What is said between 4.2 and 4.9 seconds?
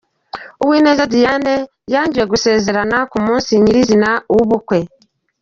w’ubukwe.